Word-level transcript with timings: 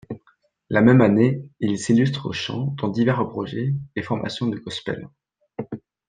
La 0.71 0.81
même 0.81 1.01
année, 1.01 1.43
il 1.59 1.77
s'illustre 1.77 2.25
au 2.25 2.33
chant 2.33 2.73
dans 2.79 2.87
divers 2.87 3.29
projets 3.29 3.75
et 3.95 4.01
formations 4.01 4.47
de 4.47 4.57
gospel. 4.57 5.07